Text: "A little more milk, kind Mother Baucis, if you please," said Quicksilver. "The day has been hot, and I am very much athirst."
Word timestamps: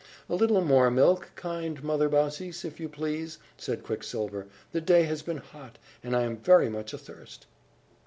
"A 0.29 0.33
little 0.33 0.61
more 0.61 0.89
milk, 0.89 1.29
kind 1.35 1.83
Mother 1.83 2.09
Baucis, 2.09 2.65
if 2.65 2.79
you 2.79 2.89
please," 2.89 3.37
said 3.55 3.83
Quicksilver. 3.83 4.47
"The 4.71 4.81
day 4.81 5.03
has 5.03 5.21
been 5.21 5.37
hot, 5.37 5.77
and 6.03 6.15
I 6.15 6.23
am 6.23 6.37
very 6.37 6.69
much 6.69 6.91
athirst." 6.91 7.45